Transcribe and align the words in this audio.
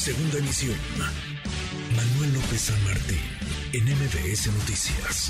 Segunda 0.00 0.38
emisión. 0.38 0.80
Manuel 1.92 2.32
López 2.32 2.72
San 2.72 2.80
Martín, 2.88 3.20
en 3.76 3.84
MBS 3.84 4.48
Noticias. 4.48 5.28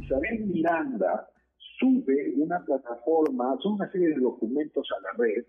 Isabel 0.00 0.48
Miranda 0.48 1.28
sube 1.76 2.32
una 2.38 2.58
plataforma, 2.64 3.54
son 3.62 3.74
una 3.74 3.92
serie 3.92 4.08
de 4.08 4.20
documentos 4.20 4.88
a 4.96 5.02
la 5.02 5.12
red 5.12 5.44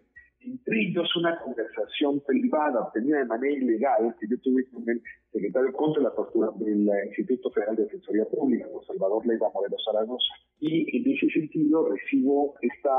entre 0.51 0.81
ellos 0.81 1.15
una 1.15 1.39
conversación 1.39 2.21
privada 2.25 2.82
obtenida 2.82 3.20
de 3.20 3.25
manera 3.25 3.55
ilegal 3.55 4.15
que 4.20 4.27
yo 4.27 4.38
tuve 4.41 4.65
con 4.70 4.83
el 4.89 5.02
secretario 5.32 5.71
contra 5.73 6.04
la 6.04 6.11
tortura 6.11 6.50
del 6.57 6.89
Instituto 7.07 7.52
Federal 7.52 7.75
de 7.75 7.83
Defensoría 7.83 8.25
Pública, 8.25 8.68
don 8.68 8.83
Salvador 8.86 9.25
Leiva 9.25 9.51
Moreno 9.54 9.77
Zaragoza. 9.86 10.33
Y 10.59 10.97
en 10.97 11.15
ese 11.15 11.29
sentido 11.29 11.88
recibo 11.88 12.55
esta 12.61 12.91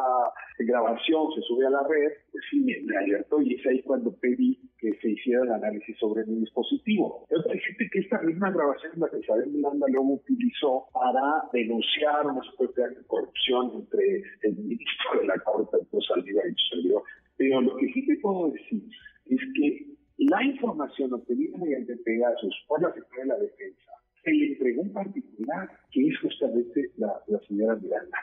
grabación, 0.61 1.33
se 1.35 1.43
sube 1.43 1.67
a 1.67 1.71
la 1.71 1.83
red, 1.89 2.11
pues 2.33 2.45
sí, 2.51 2.65
me 2.85 2.97
alertó 2.97 3.41
y 3.43 3.55
es 3.55 3.67
ahí 3.67 3.83
cuando 3.83 4.15
pedí 4.17 4.59
que 4.79 4.95
se 5.01 5.11
hiciera 5.11 5.43
el 5.43 5.53
análisis 5.53 5.97
sobre 5.99 6.25
mi 6.27 6.41
dispositivo. 6.41 7.27
Pero 7.29 7.43
parece 7.45 7.77
que 7.77 7.99
esta 7.99 8.23
misma 8.23 8.51
grabación 8.51 8.93
la 8.97 9.09
que 9.11 9.19
Isabel 9.19 9.51
Miranda 9.51 9.87
luego 9.89 10.15
utilizó 10.15 10.87
para 10.93 11.49
denunciar 11.53 12.27
una 12.27 12.43
supuesta 12.43 12.83
corrupción 13.07 13.73
entre 13.75 14.23
el 14.43 14.57
ministro 14.57 15.21
de 15.21 15.27
la 15.27 15.39
Corte, 15.41 15.77
el 15.93 16.03
Saldívar 16.03 16.47
y 16.47 16.55
su 16.55 16.77
servidor 16.77 17.03
pero 17.41 17.63
lo 17.63 17.75
que 17.79 17.91
sí 17.95 18.05
te 18.05 18.19
puedo 18.19 18.53
decir 18.53 18.83
es 19.25 19.41
que 19.55 19.87
la 20.19 20.45
información 20.45 21.15
obtenida 21.15 21.57
mediante 21.57 21.97
Pegasus 21.97 22.55
por 22.69 22.83
la 22.83 22.93
Secretaría 22.93 23.23
de 23.23 23.29
la 23.29 23.39
Defensa 23.39 23.93
se 24.23 24.31
le 24.31 24.49
entregó 24.49 24.83
en 24.83 24.93
particular, 24.93 25.71
que 25.91 26.07
es 26.07 26.19
justamente 26.21 26.91
la, 26.99 27.15
señora 27.49 27.77
Miranda. 27.77 28.19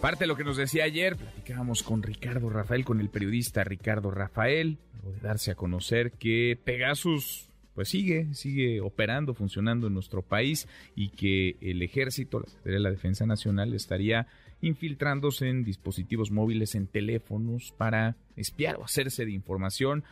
Parte 0.00 0.24
de 0.24 0.28
lo 0.28 0.36
que 0.36 0.44
nos 0.44 0.56
decía 0.56 0.84
ayer, 0.84 1.16
platicábamos 1.16 1.82
con 1.82 2.02
Ricardo 2.02 2.48
Rafael, 2.48 2.86
con 2.86 2.98
el 2.98 3.10
periodista 3.10 3.62
Ricardo 3.62 4.10
Rafael, 4.10 4.78
de 5.04 5.20
darse 5.20 5.50
a 5.50 5.54
conocer 5.54 6.12
que 6.12 6.58
Pegasus 6.64 7.50
pues 7.74 7.88
sigue, 7.88 8.32
sigue 8.34 8.80
operando, 8.80 9.34
funcionando 9.34 9.86
en 9.86 9.94
nuestro 9.94 10.22
país 10.22 10.68
y 10.94 11.10
que 11.10 11.56
el 11.60 11.82
ejército, 11.82 12.44
la 12.64 12.72
de 12.72 12.80
la 12.80 12.90
Defensa 12.90 13.26
Nacional 13.26 13.74
estaría 13.74 14.26
infiltrándose 14.60 15.48
en 15.48 15.64
dispositivos 15.64 16.30
móviles, 16.30 16.74
en 16.74 16.86
teléfonos 16.86 17.74
para 17.76 18.16
espiar 18.36 18.76
o 18.76 18.84
hacerse 18.84 19.24
de 19.24 19.32
información 19.32 20.04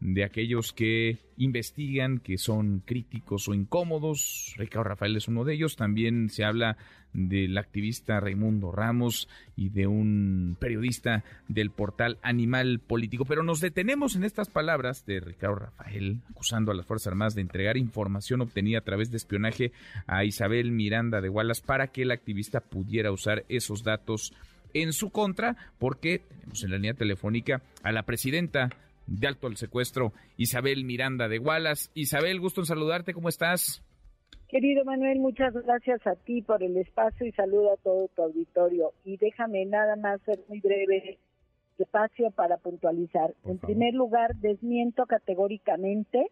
de 0.00 0.24
aquellos 0.24 0.72
que 0.72 1.18
investigan, 1.36 2.18
que 2.18 2.38
son 2.38 2.80
críticos 2.84 3.48
o 3.48 3.54
incómodos. 3.54 4.54
Ricardo 4.56 4.90
Rafael 4.90 5.16
es 5.16 5.28
uno 5.28 5.44
de 5.44 5.54
ellos. 5.54 5.76
También 5.76 6.30
se 6.30 6.44
habla 6.44 6.76
del 7.12 7.56
activista 7.58 8.20
Raimundo 8.20 8.70
Ramos 8.70 9.28
y 9.56 9.70
de 9.70 9.86
un 9.86 10.56
periodista 10.60 11.24
del 11.48 11.70
portal 11.70 12.18
Animal 12.22 12.80
Político. 12.80 13.24
Pero 13.24 13.42
nos 13.42 13.60
detenemos 13.60 14.14
en 14.14 14.24
estas 14.24 14.48
palabras 14.48 15.04
de 15.04 15.20
Ricardo 15.20 15.56
Rafael, 15.56 16.20
acusando 16.30 16.70
a 16.70 16.74
las 16.74 16.86
Fuerzas 16.86 17.08
Armadas 17.08 17.34
de 17.34 17.42
entregar 17.42 17.76
información 17.76 18.40
obtenida 18.40 18.78
a 18.78 18.84
través 18.84 19.10
de 19.10 19.16
espionaje 19.16 19.72
a 20.06 20.24
Isabel 20.24 20.70
Miranda 20.70 21.20
de 21.20 21.28
Wallace 21.28 21.62
para 21.64 21.88
que 21.88 22.02
el 22.02 22.12
activista 22.12 22.60
pudiera 22.60 23.10
usar 23.10 23.44
esos 23.48 23.82
datos 23.82 24.32
en 24.74 24.92
su 24.92 25.10
contra, 25.10 25.56
porque 25.78 26.22
tenemos 26.28 26.62
en 26.62 26.70
la 26.70 26.76
línea 26.76 26.94
telefónica 26.94 27.62
a 27.82 27.90
la 27.90 28.04
presidenta 28.04 28.70
de 29.08 29.26
alto 29.26 29.46
al 29.46 29.56
secuestro, 29.56 30.12
Isabel 30.36 30.84
Miranda 30.84 31.28
de 31.28 31.38
Wallace. 31.38 31.90
Isabel, 31.94 32.40
gusto 32.40 32.60
en 32.60 32.66
saludarte, 32.66 33.14
¿cómo 33.14 33.28
estás? 33.28 33.82
Querido 34.48 34.84
Manuel, 34.84 35.18
muchas 35.18 35.52
gracias 35.52 36.06
a 36.06 36.14
ti 36.14 36.42
por 36.42 36.62
el 36.62 36.76
espacio 36.76 37.26
y 37.26 37.32
saludo 37.32 37.72
a 37.72 37.76
todo 37.76 38.08
tu 38.08 38.22
auditorio. 38.22 38.92
Y 39.04 39.16
déjame 39.18 39.66
nada 39.66 39.96
más 39.96 40.20
ser 40.22 40.40
muy 40.48 40.60
breve 40.60 41.18
espacio 41.78 42.30
para 42.30 42.56
puntualizar. 42.56 43.34
en 43.44 43.58
primer 43.58 43.94
lugar, 43.94 44.34
desmiento 44.36 45.06
categóricamente 45.06 46.26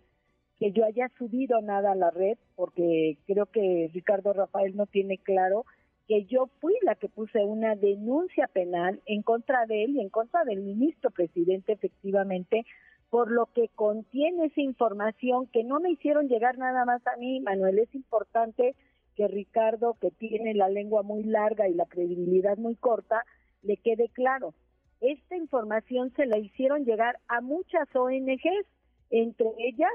que 0.58 0.72
yo 0.72 0.84
haya 0.84 1.08
subido 1.18 1.60
nada 1.60 1.92
a 1.92 1.94
la 1.94 2.10
red, 2.10 2.38
porque 2.54 3.18
creo 3.26 3.46
que 3.46 3.90
Ricardo 3.92 4.32
Rafael 4.32 4.74
no 4.74 4.86
tiene 4.86 5.18
claro 5.18 5.66
que 6.06 6.24
yo 6.24 6.48
fui 6.60 6.74
la 6.82 6.94
que 6.94 7.08
puse 7.08 7.44
una 7.44 7.74
denuncia 7.74 8.46
penal 8.46 9.00
en 9.06 9.22
contra 9.22 9.66
de 9.66 9.84
él 9.84 9.96
y 9.96 10.00
en 10.00 10.08
contra 10.08 10.44
del 10.44 10.60
ministro 10.60 11.10
presidente, 11.10 11.72
efectivamente, 11.72 12.64
por 13.10 13.30
lo 13.30 13.46
que 13.46 13.68
contiene 13.74 14.46
esa 14.46 14.60
información 14.60 15.46
que 15.48 15.64
no 15.64 15.80
me 15.80 15.90
hicieron 15.90 16.28
llegar 16.28 16.58
nada 16.58 16.84
más 16.84 17.04
a 17.06 17.16
mí, 17.16 17.40
Manuel. 17.40 17.78
Es 17.78 17.94
importante 17.94 18.74
que 19.16 19.28
Ricardo, 19.28 19.96
que 20.00 20.10
tiene 20.10 20.54
la 20.54 20.68
lengua 20.68 21.02
muy 21.02 21.24
larga 21.24 21.68
y 21.68 21.74
la 21.74 21.86
credibilidad 21.86 22.56
muy 22.56 22.76
corta, 22.76 23.24
le 23.62 23.76
quede 23.76 24.08
claro. 24.10 24.54
Esta 25.00 25.36
información 25.36 26.12
se 26.14 26.26
la 26.26 26.38
hicieron 26.38 26.84
llegar 26.84 27.18
a 27.28 27.40
muchas 27.40 27.88
ONGs, 27.94 28.66
entre 29.10 29.48
ellas 29.58 29.92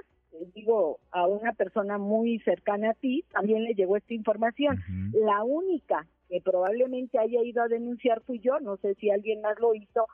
digo, 0.53 0.99
a 1.11 1.27
una 1.27 1.53
persona 1.53 1.97
muy 1.97 2.39
cercana 2.39 2.91
a 2.91 2.93
ti, 2.93 3.23
también 3.31 3.63
le 3.63 3.73
llegó 3.73 3.97
esta 3.97 4.13
información. 4.13 4.81
La 5.13 5.43
única 5.43 6.07
que 6.29 6.41
probablemente 6.41 7.19
haya 7.19 7.41
ido 7.43 7.61
a 7.61 7.67
denunciar 7.67 8.21
fui 8.21 8.39
yo, 8.39 8.59
no 8.59 8.77
sé 8.77 8.95
si 8.95 9.09
alguien 9.09 9.41
más 9.41 9.59
lo 9.59 9.73
hizo, 9.73 10.07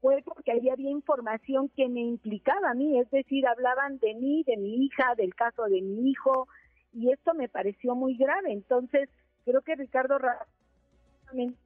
fue 0.00 0.22
porque 0.24 0.52
ahí 0.52 0.68
había 0.68 0.90
información 0.90 1.68
que 1.76 1.88
me 1.88 2.00
implicaba 2.00 2.70
a 2.70 2.74
mí, 2.74 2.98
es 2.98 3.10
decir, 3.10 3.46
hablaban 3.46 3.98
de 3.98 4.14
mí, 4.14 4.42
de 4.46 4.56
mi 4.56 4.84
hija, 4.84 5.14
del 5.16 5.34
caso 5.34 5.64
de 5.64 5.80
mi 5.82 6.10
hijo, 6.10 6.48
y 6.92 7.12
esto 7.12 7.34
me 7.34 7.48
pareció 7.48 7.94
muy 7.94 8.16
grave. 8.16 8.52
Entonces, 8.52 9.08
creo 9.44 9.60
que 9.62 9.76
Ricardo 9.76 10.18
realmente 10.18 11.56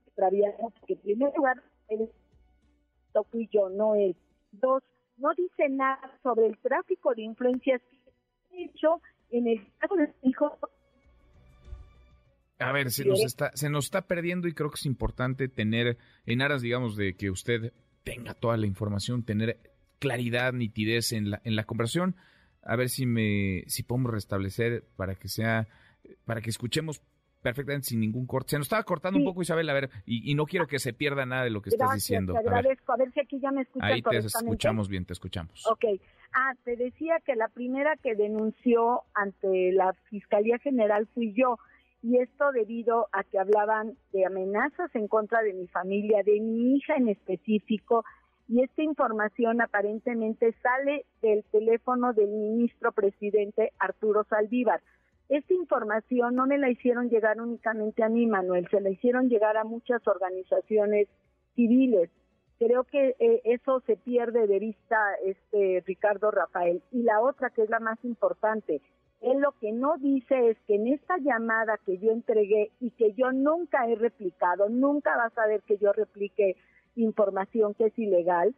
que 0.86 0.92
en 0.92 0.98
primer 1.00 1.32
lugar, 1.36 1.62
fui 3.30 3.48
yo, 3.52 3.68
no 3.68 3.94
él. 3.94 4.16
Dos, 4.52 4.82
no 5.16 5.32
dice 5.34 5.68
nada 5.68 6.10
sobre 6.22 6.46
el 6.46 6.58
tráfico 6.58 7.14
de 7.14 7.22
influencias 7.22 7.80
hecho 8.58 9.00
en 9.30 9.48
el 9.48 9.66
caso 9.78 9.96
de 9.96 10.06
mi 10.22 10.30
hijo. 10.30 10.58
A 12.58 12.72
ver, 12.72 12.90
se 12.90 13.04
nos 13.04 13.20
está, 13.20 13.50
se 13.54 13.68
nos 13.68 13.86
está 13.86 14.06
perdiendo 14.06 14.46
y 14.48 14.54
creo 14.54 14.70
que 14.70 14.76
es 14.76 14.86
importante 14.86 15.48
tener, 15.48 15.98
en 16.24 16.40
aras, 16.40 16.62
digamos, 16.62 16.96
de 16.96 17.14
que 17.14 17.30
usted 17.30 17.72
tenga 18.04 18.34
toda 18.34 18.56
la 18.56 18.66
información, 18.66 19.24
tener 19.24 19.58
claridad, 19.98 20.52
nitidez 20.52 21.12
en 21.12 21.30
la, 21.30 21.40
en 21.44 21.56
la 21.56 21.64
conversación. 21.64 22.16
A 22.62 22.76
ver 22.76 22.88
si 22.88 23.06
me, 23.06 23.64
si 23.66 23.82
podemos 23.82 24.12
restablecer 24.12 24.84
para 24.96 25.14
que 25.16 25.28
sea, 25.28 25.68
para 26.24 26.40
que 26.40 26.50
escuchemos 26.50 27.02
perfectamente 27.44 27.88
sin 27.88 28.00
ningún 28.00 28.26
corte. 28.26 28.50
Se 28.52 28.58
nos 28.58 28.64
estaba 28.64 28.82
cortando 28.84 29.18
un 29.18 29.24
poco, 29.26 29.42
Isabel, 29.42 29.68
a 29.68 29.74
ver, 29.74 29.90
y, 30.06 30.34
no 30.34 30.46
quiero 30.46 30.66
que 30.66 30.78
se 30.78 30.94
pierda 30.94 31.26
nada 31.26 31.44
de 31.44 31.50
lo 31.50 31.60
que 31.60 31.68
estás 31.68 31.92
diciendo. 31.92 32.32
Te 32.32 32.38
agradezco, 32.38 32.92
a 32.92 32.96
ver. 32.96 33.12
si 33.12 33.20
aquí 33.20 33.38
ya 33.38 33.50
me 33.52 33.60
escuchas 33.60 33.90
Ahí 33.90 34.00
te 34.00 34.16
escuchamos 34.16 34.88
bien, 34.88 35.04
te 35.04 35.12
escuchamos. 35.12 35.66
Ok. 35.66 35.84
Ah, 36.32 36.54
te 36.64 36.74
decía 36.76 37.20
que 37.24 37.36
la 37.36 37.48
primera 37.48 37.96
que 38.02 38.14
denunció 38.14 39.02
ante 39.12 39.72
la 39.72 39.92
Fiscalía 40.08 40.58
General 40.58 41.06
fui 41.12 41.34
yo, 41.34 41.58
y 42.02 42.16
esto 42.18 42.50
debido 42.50 43.08
a 43.12 43.24
que 43.24 43.38
hablaban 43.38 43.94
de 44.12 44.24
amenazas 44.24 44.90
en 44.94 45.06
contra 45.06 45.42
de 45.42 45.52
mi 45.52 45.68
familia, 45.68 46.22
de 46.24 46.40
mi 46.40 46.76
hija 46.76 46.96
en 46.96 47.10
específico, 47.10 48.04
y 48.48 48.62
esta 48.62 48.82
información 48.82 49.60
aparentemente 49.60 50.54
sale 50.62 51.04
del 51.20 51.44
teléfono 51.52 52.14
del 52.14 52.30
ministro 52.30 52.92
presidente 52.92 53.72
Arturo 53.78 54.24
Saldívar. 54.24 54.80
Esta 55.28 55.54
información 55.54 56.34
no 56.34 56.46
me 56.46 56.58
la 56.58 56.70
hicieron 56.70 57.08
llegar 57.08 57.40
únicamente 57.40 58.02
a 58.02 58.08
mí, 58.08 58.26
Manuel, 58.26 58.68
se 58.70 58.80
la 58.80 58.90
hicieron 58.90 59.28
llegar 59.28 59.56
a 59.56 59.64
muchas 59.64 60.06
organizaciones 60.06 61.08
civiles. 61.54 62.10
Creo 62.58 62.84
que 62.84 63.16
eh, 63.18 63.40
eso 63.44 63.80
se 63.86 63.96
pierde 63.96 64.46
de 64.46 64.58
vista, 64.58 64.96
este 65.24 65.82
Ricardo 65.86 66.30
Rafael. 66.30 66.82
Y 66.92 67.02
la 67.02 67.20
otra, 67.20 67.50
que 67.50 67.62
es 67.62 67.70
la 67.70 67.80
más 67.80 67.98
importante, 68.04 68.80
él 69.20 69.40
lo 69.40 69.52
que 69.52 69.72
no 69.72 69.96
dice 69.96 70.50
es 70.50 70.58
que 70.66 70.74
en 70.74 70.88
esta 70.88 71.16
llamada 71.16 71.78
que 71.86 71.96
yo 71.98 72.10
entregué 72.10 72.70
y 72.78 72.90
que 72.90 73.14
yo 73.14 73.32
nunca 73.32 73.88
he 73.88 73.94
replicado, 73.94 74.68
nunca 74.68 75.16
vas 75.16 75.36
a 75.38 75.46
ver 75.46 75.62
que 75.62 75.78
yo 75.78 75.92
replique 75.92 76.56
información 76.94 77.72
que 77.72 77.86
es 77.86 77.98
ilegal, 77.98 78.54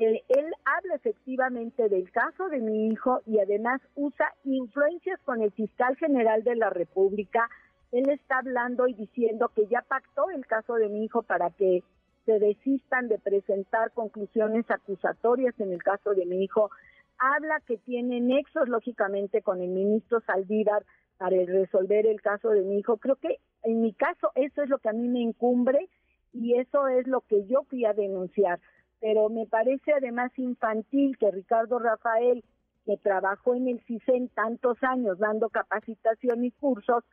eh, 0.00 0.22
él 0.28 0.46
habla 0.64 0.94
efectivamente 0.94 1.88
del 1.88 2.08
caso 2.12 2.48
de 2.48 2.60
mi 2.60 2.86
hijo 2.86 3.20
y 3.26 3.40
además 3.40 3.80
usa 3.96 4.32
influencias 4.44 5.18
con 5.24 5.42
el 5.42 5.50
fiscal 5.50 5.96
general 5.96 6.44
de 6.44 6.54
la 6.54 6.70
República. 6.70 7.50
Él 7.90 8.08
está 8.08 8.38
hablando 8.38 8.86
y 8.86 8.94
diciendo 8.94 9.50
que 9.56 9.66
ya 9.66 9.82
pactó 9.82 10.30
el 10.30 10.46
caso 10.46 10.74
de 10.74 10.88
mi 10.88 11.04
hijo 11.04 11.22
para 11.22 11.50
que 11.50 11.82
se 12.26 12.38
desistan 12.38 13.08
de 13.08 13.18
presentar 13.18 13.90
conclusiones 13.90 14.70
acusatorias 14.70 15.58
en 15.58 15.72
el 15.72 15.82
caso 15.82 16.14
de 16.14 16.26
mi 16.26 16.44
hijo. 16.44 16.70
Habla 17.18 17.60
que 17.66 17.78
tiene 17.78 18.20
nexos, 18.20 18.68
lógicamente, 18.68 19.42
con 19.42 19.60
el 19.60 19.70
ministro 19.70 20.20
Saldívar 20.20 20.84
para 21.16 21.36
resolver 21.44 22.06
el 22.06 22.20
caso 22.20 22.50
de 22.50 22.62
mi 22.62 22.78
hijo. 22.78 22.98
Creo 22.98 23.16
que 23.16 23.40
en 23.64 23.80
mi 23.80 23.92
caso 23.94 24.30
eso 24.36 24.62
es 24.62 24.68
lo 24.68 24.78
que 24.78 24.90
a 24.90 24.92
mí 24.92 25.08
me 25.08 25.20
incumbre 25.20 25.88
y 26.32 26.54
eso 26.54 26.86
es 26.86 27.08
lo 27.08 27.22
que 27.22 27.44
yo 27.46 27.64
fui 27.64 27.84
a 27.84 27.94
denunciar 27.94 28.60
pero 29.00 29.28
me 29.28 29.46
parece 29.46 29.92
además 29.92 30.32
infantil 30.38 31.16
que 31.18 31.30
Ricardo 31.30 31.78
Rafael, 31.78 32.44
que 32.84 32.96
trabajó 32.96 33.54
en 33.54 33.68
el 33.68 33.80
CISEN 33.84 34.28
tantos 34.28 34.78
años 34.82 35.18
dando 35.18 35.48
capacitación 35.50 36.44
y 36.44 36.50
cursos, 36.52 37.04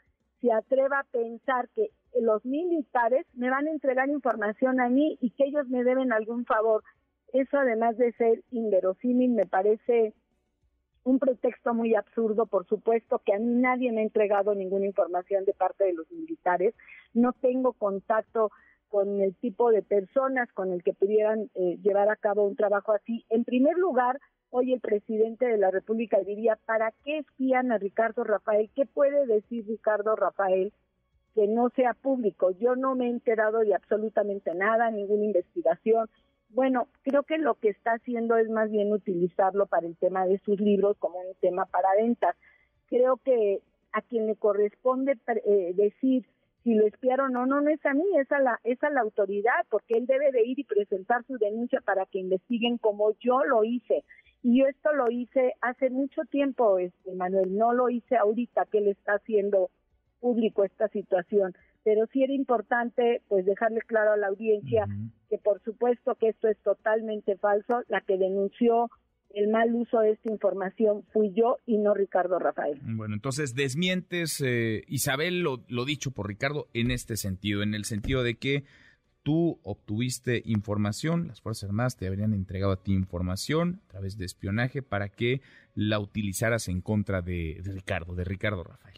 se 0.41 0.51
atreva 0.51 0.99
a 0.99 1.03
pensar 1.03 1.69
que 1.75 1.89
los 2.19 2.45
militares 2.45 3.25
me 3.33 3.49
van 3.49 3.67
a 3.67 3.71
entregar 3.71 4.09
información 4.09 4.79
a 4.79 4.89
mí 4.89 5.17
y 5.21 5.31
que 5.31 5.45
ellos 5.45 5.67
me 5.67 5.83
deben 5.83 6.13
algún 6.13 6.45
favor. 6.45 6.83
Eso 7.33 7.57
además 7.57 7.97
de 7.97 8.13
ser 8.13 8.43
inverosímil 8.51 9.31
me 9.31 9.45
parece 9.45 10.13
un 11.03 11.19
pretexto 11.19 11.73
muy 11.73 11.93
absurdo, 11.93 12.47
por 12.47 12.65
supuesto, 12.67 13.21
que 13.23 13.33
a 13.33 13.39
mí 13.39 13.45
nadie 13.45 13.91
me 13.91 14.01
ha 14.01 14.03
entregado 14.03 14.55
ninguna 14.55 14.87
información 14.87 15.45
de 15.45 15.53
parte 15.53 15.83
de 15.83 15.93
los 15.93 16.11
militares, 16.11 16.73
no 17.13 17.33
tengo 17.33 17.73
contacto 17.73 18.51
con 18.89 19.21
el 19.21 19.35
tipo 19.35 19.71
de 19.71 19.81
personas 19.81 20.51
con 20.53 20.71
el 20.71 20.83
que 20.83 20.93
pudieran 20.93 21.49
eh, 21.55 21.77
llevar 21.81 22.09
a 22.09 22.15
cabo 22.15 22.45
un 22.45 22.55
trabajo 22.55 22.93
así. 22.93 23.25
En 23.29 23.43
primer 23.43 23.77
lugar, 23.77 24.19
hoy 24.49 24.73
el 24.73 24.79
presidente 24.79 25.45
de 25.45 25.57
la 25.57 25.71
República 25.71 26.19
diría, 26.19 26.57
¿para 26.65 26.93
qué 27.03 27.19
espían 27.19 27.71
a 27.71 27.77
Ricardo 27.77 28.23
Rafael? 28.23 28.69
¿Qué 28.75 28.85
puede 28.85 29.25
decir 29.25 29.65
Ricardo 29.67 30.15
Rafael 30.15 30.73
que 31.33 31.47
no 31.47 31.69
sea 31.75 31.93
público? 31.93 32.51
Yo 32.51 32.75
no 32.75 32.95
me 32.95 33.07
he 33.07 33.09
enterado 33.09 33.59
de 33.59 33.75
absolutamente 33.75 34.53
nada, 34.55 34.91
ninguna 34.91 35.25
investigación, 35.25 36.09
bueno, 36.55 36.87
creo 37.03 37.23
que 37.23 37.37
lo 37.37 37.55
que 37.55 37.69
está 37.69 37.93
haciendo 37.93 38.37
es 38.37 38.49
más 38.49 38.71
bien 38.71 38.93
utilizarlo 38.93 39.65
para 39.65 39.87
el 39.87 39.97
tema 39.97 40.25
de 40.25 40.39
sus 40.39 40.59
libros 40.59 40.95
como 40.99 41.19
un 41.19 41.35
tema 41.41 41.65
para 41.65 41.89
ventas. 41.97 42.35
Creo 42.87 43.17
que 43.17 43.59
a 43.91 44.01
quien 44.01 44.27
le 44.27 44.35
corresponde 44.35 45.17
eh, 45.27 45.73
decir 45.75 46.25
si 46.65 46.73
lo 46.73 46.87
espiaron 46.87 47.35
o 47.35 47.45
no, 47.45 47.61
no 47.61 47.69
es 47.69 47.85
a 47.85 47.93
mí, 47.93 48.03
es 48.19 48.31
a, 48.31 48.39
la, 48.39 48.59
es 48.63 48.83
a 48.83 48.89
la 48.89 49.01
autoridad, 49.01 49.53
porque 49.69 49.99
él 49.99 50.07
debe 50.07 50.31
de 50.31 50.43
ir 50.43 50.57
y 50.57 50.63
presentar 50.63 51.23
su 51.27 51.37
denuncia 51.37 51.79
para 51.79 52.07
que 52.07 52.17
investiguen 52.17 52.79
como 52.79 53.13
yo 53.19 53.43
lo 53.43 53.63
hice. 53.63 54.03
Y 54.41 54.63
esto 54.63 54.91
lo 54.93 55.11
hice 55.11 55.53
hace 55.61 55.91
mucho 55.91 56.23
tiempo, 56.23 56.79
este, 56.79 57.13
Manuel, 57.13 57.55
no 57.55 57.71
lo 57.71 57.89
hice 57.89 58.17
ahorita 58.17 58.65
que 58.71 58.79
él 58.79 58.87
está 58.87 59.13
haciendo 59.13 59.69
público 60.19 60.63
esta 60.63 60.87
situación. 60.87 61.53
Pero 61.83 62.07
sí 62.07 62.23
era 62.23 62.33
importante 62.33 63.21
pues 63.27 63.45
dejarle 63.45 63.81
claro 63.81 64.13
a 64.13 64.17
la 64.17 64.27
audiencia 64.27 64.87
que 65.29 65.37
por 65.37 65.61
supuesto 65.61 66.15
que 66.15 66.29
esto 66.29 66.47
es 66.47 66.57
totalmente 66.63 67.37
falso, 67.37 67.83
la 67.89 68.01
que 68.01 68.17
denunció 68.17 68.89
el 69.35 69.49
mal 69.49 69.73
uso 69.75 69.99
de 69.99 70.11
esta 70.11 70.31
información 70.31 71.03
fui 71.11 71.33
yo 71.33 71.57
y 71.65 71.77
no 71.77 71.93
Ricardo 71.93 72.39
Rafael. 72.39 72.79
Bueno, 72.81 73.15
entonces 73.15 73.53
desmientes, 73.53 74.41
eh, 74.41 74.83
Isabel, 74.87 75.41
lo, 75.41 75.63
lo 75.67 75.85
dicho 75.85 76.11
por 76.11 76.27
Ricardo 76.27 76.67
en 76.73 76.89
este 76.89 77.17
sentido, 77.17 77.61
en 77.61 77.73
el 77.73 77.85
sentido 77.85 78.23
de 78.23 78.35
que 78.35 78.63
tú 79.23 79.59
obtuviste 79.63 80.41
información, 80.45 81.27
las 81.27 81.41
Fuerzas 81.41 81.69
Armadas 81.69 81.97
te 81.97 82.07
habrían 82.07 82.33
entregado 82.33 82.71
a 82.71 82.81
ti 82.81 82.93
información 82.93 83.81
a 83.85 83.91
través 83.91 84.17
de 84.17 84.25
espionaje 84.25 84.81
para 84.81 85.09
que 85.09 85.41
la 85.73 85.99
utilizaras 85.99 86.67
en 86.69 86.81
contra 86.81 87.21
de 87.21 87.61
Ricardo, 87.63 88.15
de 88.15 88.23
Ricardo 88.23 88.63
Rafael 88.63 88.95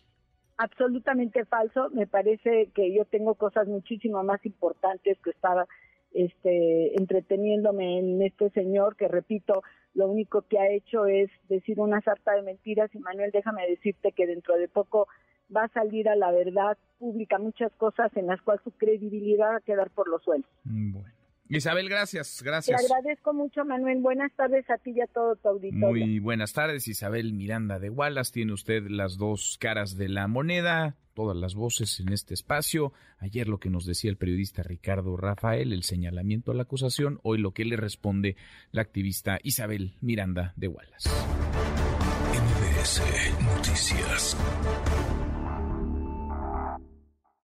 absolutamente 0.57 1.45
falso. 1.45 1.89
Me 1.91 2.07
parece 2.07 2.71
que 2.73 2.93
yo 2.93 3.05
tengo 3.05 3.35
cosas 3.35 3.67
muchísimo 3.67 4.23
más 4.23 4.43
importantes 4.45 5.17
que 5.23 5.29
estaba 5.29 5.67
este, 6.13 6.97
entreteniéndome 6.99 7.99
en 7.99 8.21
este 8.21 8.49
señor 8.51 8.95
que, 8.95 9.07
repito, 9.07 9.63
lo 9.93 10.07
único 10.07 10.43
que 10.43 10.59
ha 10.59 10.69
hecho 10.69 11.05
es 11.07 11.29
decir 11.49 11.79
una 11.79 12.01
sarta 12.01 12.33
de 12.33 12.43
mentiras 12.43 12.93
y 12.93 12.99
Manuel, 12.99 13.31
déjame 13.31 13.67
decirte 13.67 14.11
que 14.11 14.27
dentro 14.27 14.55
de 14.55 14.67
poco 14.67 15.07
va 15.55 15.63
a 15.63 15.69
salir 15.69 16.09
a 16.09 16.15
la 16.15 16.31
verdad 16.31 16.77
pública 16.99 17.39
muchas 17.39 17.71
cosas 17.73 18.11
en 18.15 18.27
las 18.27 18.41
cuales 18.41 18.63
su 18.63 18.71
credibilidad 18.71 19.51
va 19.51 19.57
a 19.57 19.61
quedar 19.61 19.89
por 19.89 20.07
los 20.07 20.23
suelos. 20.23 20.49
Bueno. 20.63 21.17
Isabel, 21.49 21.87
gracias, 21.87 22.41
gracias. 22.43 22.85
Te 22.85 22.93
agradezco 22.93 23.33
mucho, 23.33 23.63
Manuel. 23.63 23.99
Buenas 24.01 24.33
tardes 24.33 24.69
a 24.69 24.77
ti 24.77 24.91
y 24.91 25.01
a 25.01 25.07
todo 25.07 25.35
tu 25.37 25.47
auditorio. 25.47 26.05
Muy 26.05 26.19
buenas 26.19 26.51
tardes, 26.51 26.87
Isabel 26.87 27.33
Miranda 27.33 27.79
de 27.79 27.89
Wallace. 27.89 28.33
Tiene 28.33 28.53
usted 28.53 28.87
las 28.89 29.17
dos 29.17 29.57
caras 29.59 29.97
de 29.97 30.09
la 30.09 30.27
moneda, 30.27 30.97
todas 31.17 31.35
las 31.35 31.55
voces 31.55 31.99
en 31.99 32.13
este 32.13 32.35
espacio. 32.35 32.93
Ayer 33.17 33.47
lo 33.47 33.59
que 33.59 33.71
nos 33.71 33.87
decía 33.87 34.11
el 34.11 34.17
periodista 34.17 34.61
Ricardo 34.61 35.17
Rafael, 35.17 35.73
el 35.73 35.81
señalamiento 35.81 36.51
a 36.51 36.53
la 36.53 36.61
acusación, 36.61 37.19
hoy 37.23 37.39
lo 37.39 37.55
que 37.55 37.65
le 37.65 37.75
responde 37.75 38.35
la 38.71 38.83
activista 38.83 39.39
Isabel 39.41 39.95
Miranda 39.99 40.53
de 40.57 40.67
Wallace. 40.67 41.09
Noticias. 43.41 44.37